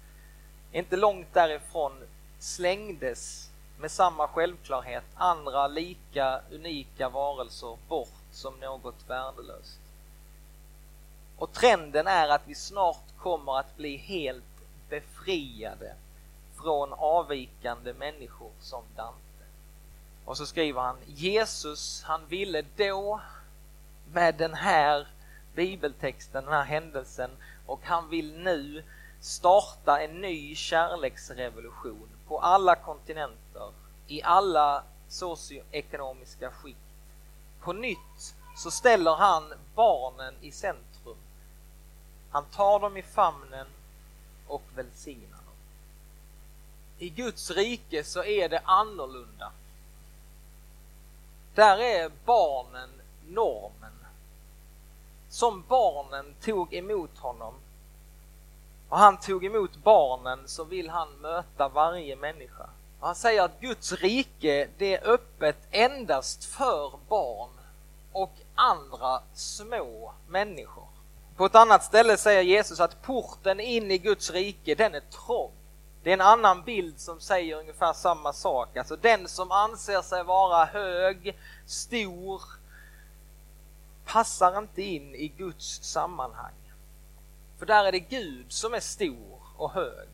inte 0.73 0.97
långt 0.97 1.35
därifrån 1.35 1.93
slängdes 2.38 3.50
med 3.78 3.90
samma 3.90 4.28
självklarhet 4.28 5.04
andra 5.14 5.66
lika 5.66 6.40
unika 6.50 7.09
varelser 7.09 7.76
bort 7.88 8.09
som 8.33 8.54
något 8.61 9.09
värdelöst. 9.09 9.81
Och 11.38 11.52
trenden 11.52 12.07
är 12.07 12.28
att 12.28 12.43
vi 12.47 12.54
snart 12.54 13.16
kommer 13.19 13.59
att 13.59 13.76
bli 13.76 13.97
helt 13.97 14.45
befriade 14.88 15.95
från 16.62 16.93
avvikande 16.93 17.93
människor 17.93 18.50
som 18.61 18.83
Dante. 18.97 19.19
Och 20.25 20.37
så 20.37 20.47
skriver 20.47 20.81
han, 20.81 20.97
Jesus 21.07 22.02
han 22.02 22.26
ville 22.26 22.64
då 22.76 23.21
med 24.12 24.35
den 24.35 24.54
här 24.54 25.09
bibeltexten, 25.54 26.45
den 26.45 26.52
här 26.52 26.64
händelsen 26.64 27.31
och 27.66 27.81
han 27.83 28.09
vill 28.09 28.38
nu 28.38 28.85
starta 29.21 30.00
en 30.00 30.21
ny 30.21 30.54
kärleksrevolution 30.54 32.09
på 32.35 32.41
alla 32.41 32.76
kontinenter, 32.76 33.73
i 34.07 34.23
alla 34.23 34.85
socioekonomiska 35.09 36.50
skikt. 36.50 36.79
På 37.61 37.73
nytt 37.73 38.35
så 38.57 38.71
ställer 38.71 39.14
han 39.14 39.53
barnen 39.75 40.35
i 40.41 40.53
centrum. 40.53 41.17
Han 42.31 42.45
tar 42.45 42.81
dem 42.81 42.97
i 42.97 43.03
famnen 43.03 43.67
och 44.47 44.62
välsignar 44.75 45.38
dem. 45.38 45.57
I 46.99 47.09
Guds 47.09 47.50
rike 47.50 48.05
så 48.05 48.25
är 48.25 48.49
det 48.49 48.62
annorlunda. 48.64 49.53
Där 51.55 51.79
är 51.79 52.11
barnen 52.25 52.91
normen. 53.29 53.99
Som 55.29 55.64
barnen 55.69 56.35
tog 56.41 56.75
emot 56.75 57.19
honom 57.19 57.55
och 58.88 58.99
han 58.99 59.17
tog 59.17 59.45
emot 59.45 59.76
barnen 59.76 60.38
så 60.47 60.64
vill 60.64 60.91
han 60.91 61.09
möta 61.21 61.69
varje 61.69 62.17
människa. 62.17 62.69
Och 63.00 63.07
han 63.07 63.17
säger 63.17 63.43
att 63.43 63.61
Guds 63.61 63.93
rike 63.93 64.69
det 64.79 64.95
är 64.95 65.09
öppet 65.09 65.57
endast 65.71 66.45
för 66.45 66.93
barn 67.09 67.50
och 68.12 68.33
andra 68.55 69.23
små 69.35 70.12
människor. 70.29 70.88
På 71.37 71.47
ett 71.47 71.55
annat 71.55 71.85
ställe 71.85 72.17
säger 72.17 72.43
Jesus 72.43 72.81
att 72.81 73.03
porten 73.03 73.61
in 73.61 73.91
i 73.91 73.99
Guds 73.99 74.31
rike 74.31 74.75
den 74.75 74.95
är 74.95 75.00
trång. 75.00 75.53
Det 76.03 76.11
är 76.11 76.14
en 76.14 76.21
annan 76.21 76.62
bild 76.62 77.00
som 77.00 77.21
säger 77.21 77.57
ungefär 77.57 77.93
samma 77.93 78.33
sak. 78.33 78.76
Alltså 78.76 78.97
den 78.97 79.29
som 79.29 79.50
anser 79.50 80.03
sig 80.03 80.25
vara 80.25 80.64
hög, 80.64 81.38
stor, 81.67 82.43
passar 84.05 84.59
inte 84.59 84.83
in 84.83 85.14
i 85.14 85.29
Guds 85.29 85.83
sammanhang. 85.83 86.53
För 87.59 87.67
där 87.67 87.85
är 87.85 87.93
det 87.93 88.01
Gud 88.01 88.53
som 88.53 88.75
är 88.75 88.81
stor 88.81 89.41
och 89.57 89.71
hög. 89.71 90.09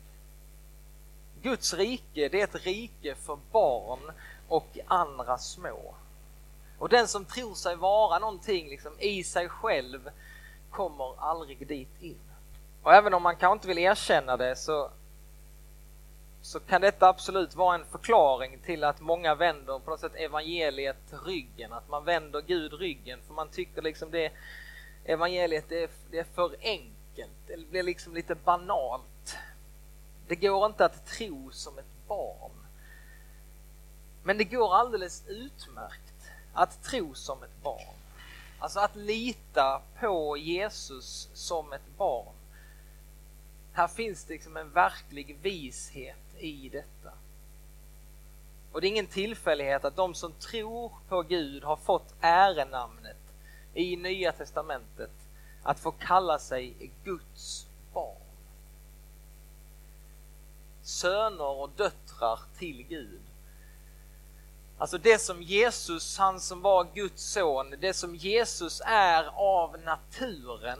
Guds 1.41 1.73
rike, 1.73 2.29
det 2.29 2.41
är 2.41 2.43
ett 2.43 2.65
rike 2.65 3.15
för 3.15 3.39
barn 3.51 4.11
och 4.47 4.77
andra 4.87 5.37
små. 5.37 5.95
Och 6.77 6.89
den 6.89 7.07
som 7.07 7.25
tror 7.25 7.53
sig 7.53 7.75
vara 7.75 8.19
någonting 8.19 8.69
liksom 8.69 8.99
i 8.99 9.23
sig 9.23 9.49
själv 9.49 10.09
kommer 10.69 11.21
aldrig 11.21 11.67
dit 11.67 12.01
in. 12.01 12.19
Och 12.83 12.93
även 12.93 13.13
om 13.13 13.23
man 13.23 13.35
kanske 13.35 13.53
inte 13.53 13.67
vill 13.67 13.77
erkänna 13.77 14.37
det 14.37 14.55
så, 14.55 14.91
så 16.41 16.59
kan 16.59 16.81
detta 16.81 17.07
absolut 17.07 17.55
vara 17.55 17.75
en 17.75 17.85
förklaring 17.85 18.59
till 18.65 18.83
att 18.83 19.01
många 19.01 19.35
vänder 19.35 19.79
på 19.79 19.91
något 19.91 19.99
sätt 19.99 20.15
evangeliet 20.15 21.13
ryggen, 21.25 21.73
att 21.73 21.89
man 21.89 22.05
vänder 22.05 22.41
Gud 22.41 22.73
ryggen 22.73 23.19
för 23.27 23.33
man 23.33 23.49
tycker 23.49 23.81
liksom 23.81 24.11
det 24.11 24.31
evangeliet 25.05 25.65
det 25.69 25.83
är, 25.83 25.89
det 26.11 26.19
är 26.19 26.27
för 26.35 26.55
enkelt, 26.61 27.00
det 27.15 27.69
blir 27.69 27.83
liksom 27.83 28.13
lite 28.13 28.35
banalt. 28.35 29.37
Det 30.27 30.35
går 30.35 30.65
inte 30.65 30.85
att 30.85 31.05
tro 31.05 31.51
som 31.51 31.77
ett 31.77 32.07
barn. 32.07 32.51
Men 34.23 34.37
det 34.37 34.43
går 34.43 34.75
alldeles 34.75 35.23
utmärkt 35.27 36.31
att 36.53 36.83
tro 36.83 37.13
som 37.13 37.43
ett 37.43 37.63
barn. 37.63 37.95
Alltså 38.59 38.79
att 38.79 38.95
lita 38.95 39.81
på 39.99 40.37
Jesus 40.37 41.29
som 41.33 41.73
ett 41.73 41.97
barn. 41.97 42.35
Här 43.73 43.87
finns 43.87 44.23
det 44.23 44.33
liksom 44.33 44.57
en 44.57 44.71
verklig 44.71 45.37
vishet 45.41 46.35
i 46.37 46.69
detta. 46.69 47.11
Och 48.71 48.81
det 48.81 48.87
är 48.87 48.89
ingen 48.89 49.07
tillfällighet 49.07 49.85
att 49.85 49.95
de 49.95 50.15
som 50.15 50.31
tror 50.31 50.91
på 51.09 51.21
Gud 51.21 51.63
har 51.63 51.75
fått 51.75 52.13
ärenamnet 52.21 53.17
i 53.73 53.95
Nya 53.95 54.31
Testamentet 54.31 55.11
att 55.63 55.79
få 55.79 55.91
kalla 55.91 56.39
sig 56.39 56.91
Guds 57.03 57.67
barn. 57.93 58.15
Söner 60.81 61.47
och 61.47 61.69
döttrar 61.69 62.39
till 62.57 62.83
Gud. 62.89 63.21
Alltså 64.77 64.97
det 64.97 65.21
som 65.21 65.41
Jesus, 65.41 66.17
han 66.17 66.39
som 66.39 66.61
var 66.61 66.87
Guds 66.93 67.23
son, 67.23 67.75
det 67.79 67.93
som 67.93 68.15
Jesus 68.15 68.81
är 68.85 69.23
av 69.35 69.79
naturen, 69.79 70.79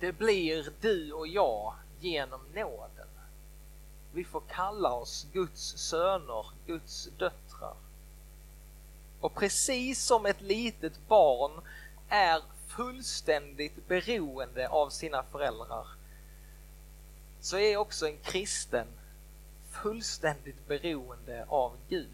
det 0.00 0.12
blir 0.12 0.72
du 0.80 1.12
och 1.12 1.26
jag 1.26 1.74
genom 2.00 2.40
nåden. 2.54 3.08
Vi 4.12 4.24
får 4.24 4.42
kalla 4.48 4.92
oss 4.92 5.26
Guds 5.32 5.78
söner, 5.78 6.46
Guds 6.66 7.08
döttrar. 7.18 7.76
Och 9.20 9.34
precis 9.34 10.04
som 10.04 10.26
ett 10.26 10.40
litet 10.40 11.08
barn 11.08 11.52
är 12.08 12.42
fullständigt 12.68 13.88
beroende 13.88 14.68
av 14.68 14.90
sina 14.90 15.22
föräldrar 15.22 15.86
så 17.40 17.58
är 17.58 17.76
också 17.76 18.06
en 18.06 18.18
kristen 18.22 18.86
fullständigt 19.70 20.68
beroende 20.68 21.44
av 21.48 21.72
Gud. 21.88 22.08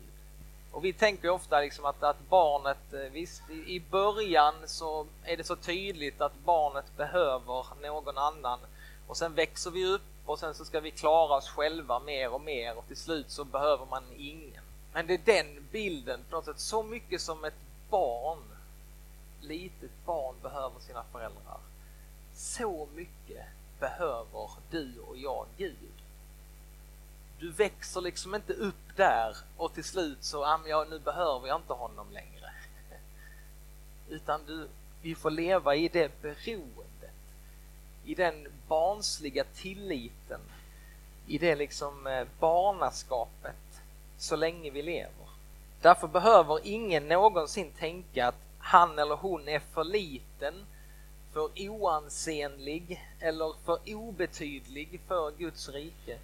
Och 0.71 0.85
vi 0.85 0.93
tänker 0.93 1.29
ofta 1.29 1.61
liksom 1.61 1.85
att, 1.85 2.03
att 2.03 2.29
barnet, 2.29 2.93
eh, 2.93 3.01
visst 3.01 3.51
i 3.51 3.83
början 3.91 4.55
så 4.67 5.07
är 5.25 5.37
det 5.37 5.45
så 5.45 5.57
tydligt 5.57 6.21
att 6.21 6.45
barnet 6.45 6.97
behöver 6.97 7.65
någon 7.83 8.19
annan 8.19 8.59
och 9.07 9.17
sen 9.17 9.35
växer 9.35 9.71
vi 9.71 9.87
upp 9.87 10.03
och 10.27 10.39
sen 10.39 10.55
så 10.55 10.65
ska 10.65 10.81
vi 10.81 10.91
klara 10.91 11.37
oss 11.37 11.49
själva 11.49 12.01
mer 12.01 12.33
och 12.33 12.41
mer 12.41 12.79
och 12.79 12.87
till 12.87 12.97
slut 12.97 13.31
så 13.31 13.45
behöver 13.45 13.87
man 13.87 14.03
ingen. 14.17 14.63
Men 14.93 15.07
det 15.07 15.15
är 15.15 15.43
den 15.43 15.67
bilden 15.73 16.21
på 16.31 16.37
något 16.37 16.45
sätt, 16.45 16.61
så 16.61 16.83
mycket 16.83 17.21
som 17.21 17.45
ett 17.45 17.55
barn, 17.91 18.39
litet 19.45 19.91
barn 20.05 20.35
behöver 20.43 20.81
sina 20.81 21.05
föräldrar. 21.13 21.59
Så 22.35 22.89
mycket 22.95 23.47
behöver 23.81 24.51
du 24.71 24.99
och 24.99 25.17
jag 25.17 25.47
Gud. 25.57 25.93
Du 27.39 27.51
växer 27.51 28.01
liksom 28.01 28.35
inte 28.35 28.53
upp 28.53 28.97
där 28.97 29.37
och 29.57 29.75
till 29.75 29.85
slut 29.85 30.25
så, 30.25 30.45
ah, 30.45 30.61
ja, 30.67 30.87
nu 30.91 30.99
behöver 30.99 31.49
jag 31.49 31.59
inte 31.59 31.73
honom 31.73 32.07
längre. 32.11 32.51
Utan 34.09 34.41
du, 34.47 34.69
vi 35.03 35.15
får 35.15 35.31
leva 35.31 35.75
i 35.75 35.89
det 35.89 36.23
beroendet, 36.23 37.15
i 38.05 38.15
den 38.15 38.47
barnsliga 38.69 39.45
tilliten, 39.45 40.41
i 41.27 41.39
det 41.39 41.57
liksom 41.57 42.07
eh, 42.07 42.27
barnaskapet 42.39 43.83
så 44.19 44.37
länge 44.37 44.71
vi 44.71 44.83
lever. 44.83 45.29
Därför 45.81 46.09
behöver 46.09 46.61
ingen 46.67 47.09
någonsin 47.09 47.73
tänka 47.79 48.29
att 48.29 48.54
han 48.65 48.99
eller 48.99 49.17
hon 49.17 49.49
är 49.49 49.61
för 49.61 49.85
liten, 49.85 50.67
för 51.33 51.51
oansenlig 51.69 53.05
eller 53.21 53.55
för 53.65 53.79
obetydlig 53.87 55.01
för 55.09 55.31
Guds 55.31 55.69
rike. 55.69 56.19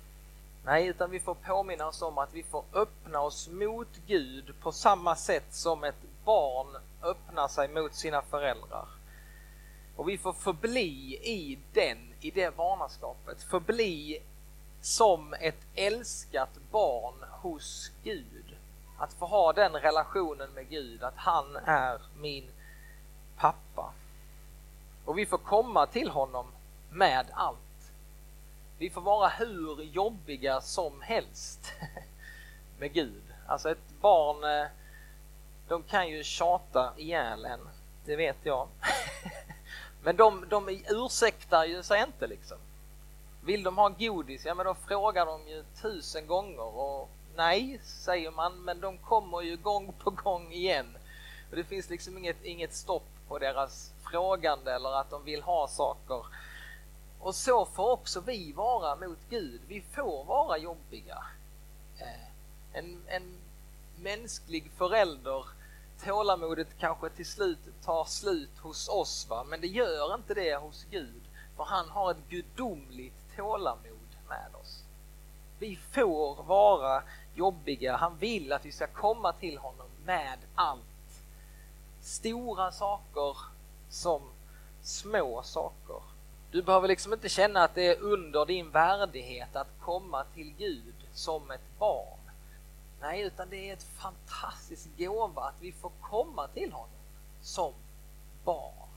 Nej, 0.64 0.86
utan 0.86 1.10
vi 1.10 1.20
får 1.20 1.34
påminna 1.34 1.86
oss 1.86 2.02
om 2.02 2.18
att 2.18 2.34
vi 2.34 2.42
får 2.42 2.64
öppna 2.72 3.20
oss 3.20 3.48
mot 3.48 3.88
Gud 4.06 4.54
på 4.60 4.72
samma 4.72 5.16
sätt 5.16 5.54
som 5.54 5.84
ett 5.84 6.02
barn 6.24 6.76
öppnar 7.02 7.48
sig 7.48 7.68
mot 7.68 7.94
sina 7.94 8.22
föräldrar. 8.22 8.86
Och 9.96 10.08
vi 10.08 10.18
får 10.18 10.32
förbli 10.32 11.18
i 11.22 11.58
den, 11.72 11.98
i 12.20 12.30
det 12.30 12.56
barnaskapet, 12.56 13.42
förbli 13.42 14.22
som 14.80 15.34
ett 15.34 15.60
älskat 15.74 16.58
barn 16.70 17.14
hos 17.30 17.90
Gud. 18.04 18.49
Att 19.00 19.12
få 19.12 19.26
ha 19.26 19.52
den 19.52 19.72
relationen 19.72 20.50
med 20.50 20.68
Gud, 20.68 21.02
att 21.02 21.16
han 21.16 21.56
är 21.56 22.00
min 22.18 22.50
pappa. 23.36 23.92
Och 25.04 25.18
vi 25.18 25.26
får 25.26 25.38
komma 25.38 25.86
till 25.86 26.10
honom 26.10 26.46
med 26.90 27.26
allt. 27.32 27.92
Vi 28.78 28.90
får 28.90 29.00
vara 29.00 29.28
hur 29.28 29.82
jobbiga 29.82 30.60
som 30.60 31.00
helst 31.00 31.72
med 32.78 32.92
Gud. 32.92 33.22
Alltså 33.46 33.70
ett 33.70 33.90
barn, 34.00 34.44
eh, 34.44 34.68
de 35.68 35.82
kan 35.82 36.08
ju 36.08 36.24
tjata 36.24 36.92
ihjäl 36.96 37.44
en, 37.44 37.68
det 38.04 38.16
vet 38.16 38.38
jag. 38.42 38.68
Men 40.02 40.16
de, 40.16 40.44
de 40.48 40.68
ursäktar 40.88 41.64
ju 41.64 41.82
sig 41.82 42.02
inte 42.02 42.26
liksom. 42.26 42.58
Vill 43.44 43.62
de 43.62 43.78
ha 43.78 43.88
godis, 43.88 44.46
ja 44.46 44.54
men 44.54 44.66
då 44.66 44.74
frågar 44.74 45.26
de 45.26 45.48
ju 45.48 45.64
tusen 45.82 46.26
gånger 46.26 46.78
och 46.78 47.10
nej, 47.40 47.80
säger 47.84 48.30
man, 48.30 48.64
men 48.64 48.80
de 48.80 48.98
kommer 48.98 49.40
ju 49.40 49.56
gång 49.56 49.92
på 49.92 50.10
gång 50.10 50.52
igen. 50.52 50.96
Och 51.50 51.56
det 51.56 51.64
finns 51.64 51.90
liksom 51.90 52.18
inget, 52.18 52.44
inget 52.44 52.74
stopp 52.74 53.08
på 53.28 53.38
deras 53.38 53.92
frågande 54.10 54.72
eller 54.72 55.00
att 55.00 55.10
de 55.10 55.24
vill 55.24 55.42
ha 55.42 55.68
saker. 55.68 56.26
Och 57.20 57.34
så 57.34 57.64
får 57.66 57.90
också 57.90 58.20
vi 58.20 58.52
vara 58.52 58.96
mot 58.96 59.18
Gud. 59.30 59.60
Vi 59.68 59.80
får 59.80 60.24
vara 60.24 60.58
jobbiga. 60.58 61.24
Eh, 61.98 62.28
en, 62.72 63.02
en 63.06 63.38
mänsklig 63.96 64.70
förälder, 64.76 65.44
tålamodet 66.04 66.68
kanske 66.78 67.08
till 67.10 67.26
slut 67.26 67.84
tar 67.84 68.04
slut 68.04 68.58
hos 68.58 68.88
oss, 68.88 69.26
va? 69.28 69.44
men 69.48 69.60
det 69.60 69.66
gör 69.66 70.14
inte 70.14 70.34
det 70.34 70.56
hos 70.56 70.86
Gud. 70.90 71.22
För 71.56 71.64
han 71.64 71.88
har 71.88 72.10
ett 72.10 72.28
gudomligt 72.28 73.36
tålamod 73.36 74.16
med 74.28 74.54
oss. 74.62 74.84
Vi 75.60 75.76
får 75.76 76.42
vara 76.42 77.02
jobbiga. 77.34 77.96
Han 77.96 78.16
vill 78.16 78.52
att 78.52 78.64
vi 78.64 78.72
ska 78.72 78.86
komma 78.86 79.32
till 79.32 79.58
honom 79.58 79.86
med 80.04 80.38
allt. 80.54 80.80
Stora 82.00 82.72
saker 82.72 83.36
som 83.88 84.22
små 84.82 85.42
saker. 85.42 86.02
Du 86.50 86.62
behöver 86.62 86.88
liksom 86.88 87.12
inte 87.12 87.28
känna 87.28 87.64
att 87.64 87.74
det 87.74 87.86
är 87.86 88.00
under 88.00 88.46
din 88.46 88.70
värdighet 88.70 89.56
att 89.56 89.80
komma 89.80 90.24
till 90.34 90.54
Gud 90.58 90.94
som 91.12 91.50
ett 91.50 91.78
barn. 91.78 92.18
Nej, 93.00 93.20
utan 93.22 93.48
det 93.50 93.70
är 93.70 93.72
ett 93.72 93.86
fantastiskt 93.98 94.88
gåva 94.98 95.42
att 95.42 95.54
vi 95.60 95.72
får 95.72 95.92
komma 96.00 96.48
till 96.48 96.72
honom 96.72 96.88
som 97.42 97.72
barn. 98.44 98.88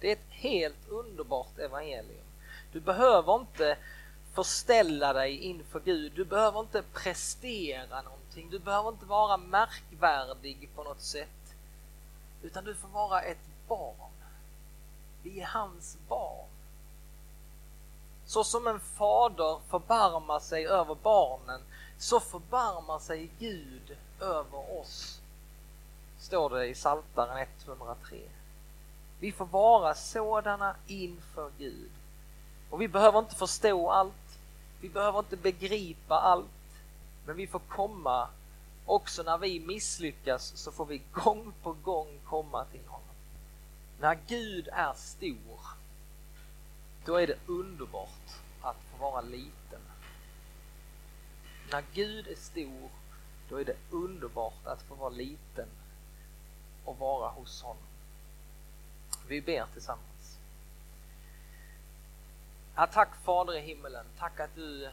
Det 0.00 0.08
är 0.08 0.12
ett 0.12 0.30
helt 0.30 0.88
underbart 0.88 1.58
evangelium. 1.58 2.26
Du 2.72 2.80
behöver 2.80 3.34
inte 3.34 3.78
förställa 4.36 5.12
dig 5.12 5.38
inför 5.38 5.80
Gud. 5.80 6.12
Du 6.16 6.24
behöver 6.24 6.60
inte 6.60 6.82
prestera 6.82 8.02
någonting. 8.02 8.50
Du 8.50 8.58
behöver 8.58 8.88
inte 8.88 9.06
vara 9.06 9.36
märkvärdig 9.36 10.68
på 10.74 10.82
något 10.82 11.00
sätt. 11.00 11.54
Utan 12.42 12.64
du 12.64 12.74
får 12.74 12.88
vara 12.88 13.22
ett 13.22 13.46
barn. 13.68 14.12
Vi 15.22 15.40
är 15.40 15.46
hans 15.46 15.98
barn. 16.08 16.48
Så 18.26 18.44
som 18.44 18.66
en 18.66 18.80
fader 18.80 19.58
förbarmar 19.70 20.40
sig 20.40 20.66
över 20.66 20.94
barnen 20.94 21.60
så 21.98 22.20
förbarmar 22.20 22.98
sig 22.98 23.30
Gud 23.38 23.96
över 24.20 24.80
oss. 24.80 25.20
Står 26.18 26.50
det 26.50 26.66
i 26.66 26.74
Psaltaren 26.74 27.46
103. 27.66 28.18
Vi 29.20 29.32
får 29.32 29.46
vara 29.46 29.94
sådana 29.94 30.76
inför 30.86 31.50
Gud. 31.58 31.90
Och 32.70 32.80
vi 32.80 32.88
behöver 32.88 33.18
inte 33.18 33.34
förstå 33.34 33.90
allt. 33.90 34.25
Vi 34.80 34.88
behöver 34.88 35.18
inte 35.18 35.36
begripa 35.36 36.14
allt. 36.14 36.46
Men 37.26 37.36
vi 37.36 37.46
får 37.46 37.58
komma, 37.58 38.28
också 38.86 39.22
när 39.22 39.38
vi 39.38 39.60
misslyckas 39.60 40.52
så 40.56 40.72
får 40.72 40.86
vi 40.86 41.02
gång 41.12 41.52
på 41.62 41.72
gång 41.72 42.18
komma 42.24 42.64
till 42.64 42.86
honom. 42.86 43.14
När 44.00 44.18
Gud 44.26 44.68
är 44.72 44.94
stor, 44.94 45.60
då 47.04 47.16
är 47.16 47.26
det 47.26 47.38
underbart 47.46 48.40
att 48.60 48.76
få 48.90 48.96
vara 48.96 49.20
liten. 49.20 49.80
När 51.70 51.84
Gud 51.92 52.28
är 52.28 52.34
stor, 52.34 52.90
då 53.48 53.56
är 53.56 53.64
det 53.64 53.76
underbart 53.90 54.66
att 54.66 54.82
få 54.82 54.94
vara 54.94 55.10
liten 55.10 55.68
och 56.84 56.98
vara 56.98 57.30
hos 57.30 57.62
honom. 57.62 57.82
Vi 59.28 59.40
ber 59.40 59.66
tillsammans. 59.72 60.15
Ja, 62.78 62.86
tack 62.86 63.14
Fader 63.24 63.54
i 63.56 63.60
himmelen, 63.60 64.06
tack 64.18 64.40
att 64.40 64.54
du 64.54 64.90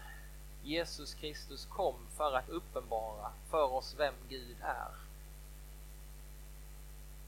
Jesus 0.64 1.14
Kristus 1.14 1.66
kom 1.66 1.96
för 2.18 2.36
att 2.36 2.50
uppenbara 2.50 3.32
för 3.50 3.74
oss 3.74 3.96
vem 3.98 4.14
Gud 4.30 4.58
är. 4.62 4.92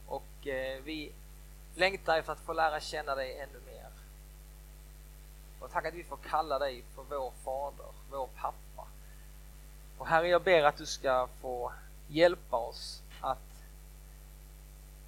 Och 0.08 0.48
eh, 0.48 0.82
vi 0.84 1.12
längtar 1.76 2.18
efter 2.18 2.34
att 2.34 2.40
få 2.40 2.54
lära 2.54 2.80
känna 2.80 3.16
dig 3.16 3.40
ännu 3.40 3.60
mer. 3.66 3.90
Och 5.60 5.72
tack 5.72 5.86
att 5.86 5.94
vi 5.94 6.04
får 6.04 6.18
kalla 6.18 6.60
dig 6.60 6.84
för 6.96 7.04
vår 7.04 7.32
fader, 7.44 7.92
vår 8.12 8.30
pappa. 8.36 8.88
Och 9.98 10.08
Herre, 10.08 10.28
jag 10.28 10.44
ber 10.44 10.64
att 10.64 10.78
du 10.78 10.86
ska 10.86 11.28
få 11.42 11.74
hjälpa 12.08 12.58
oss 12.58 13.02
att, 13.22 13.64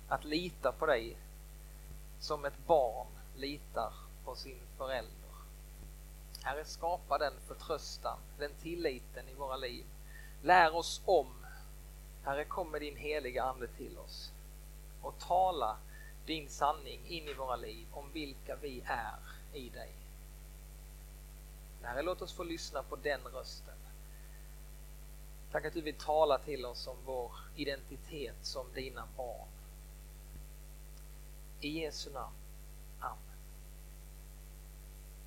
att 0.08 0.24
lita 0.24 0.72
på 0.72 0.86
dig 0.86 1.18
som 2.20 2.46
ett 2.46 2.66
barn 2.68 3.08
litar 3.36 3.94
på 4.26 4.36
sin 4.36 4.60
förälder. 4.78 5.17
Herre, 6.48 6.66
skapa 6.66 7.18
den 7.18 7.34
förtröstan, 7.48 8.20
den 8.40 8.52
tilliten 8.62 9.30
i 9.30 9.34
våra 9.34 9.56
liv. 9.58 9.86
Lär 10.42 10.76
oss 10.76 11.02
om. 11.06 11.46
Herre, 12.24 12.46
kom 12.46 12.72
med 12.72 12.82
din 12.82 12.98
heliga 12.98 13.44
Ande 13.44 13.68
till 13.68 13.98
oss 13.98 14.32
och 15.02 15.20
tala 15.20 15.78
din 16.26 16.50
sanning 16.50 17.00
in 17.08 17.28
i 17.28 17.34
våra 17.34 17.56
liv 17.56 17.88
om 17.92 18.12
vilka 18.14 18.56
vi 18.56 18.84
är 18.86 19.20
i 19.54 19.70
dig. 19.70 19.92
Herre, 21.82 22.02
låt 22.02 22.22
oss 22.22 22.34
få 22.34 22.44
lyssna 22.44 22.84
på 22.84 22.96
den 22.96 23.22
rösten. 23.22 23.78
Tack 25.52 25.66
att 25.66 25.74
du 25.74 25.82
vill 25.82 25.98
tala 25.98 26.38
till 26.38 26.66
oss 26.66 26.88
om 26.88 26.98
vår 27.06 27.32
identitet 27.56 28.38
som 28.42 28.66
dina 28.74 29.08
barn. 29.18 29.48
I 31.62 31.80
Jesu 31.80 32.12
namn. 32.14 32.36